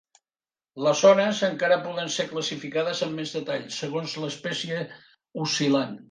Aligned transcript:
Les 0.85 1.01
ones 1.09 1.41
encara 1.47 1.75
poden 1.83 2.09
ser 2.15 2.25
classificades 2.31 3.01
amb 3.07 3.19
més 3.21 3.33
detall, 3.35 3.67
segons 3.75 4.15
l'espècie 4.23 4.79
oscil·lant. 5.45 5.93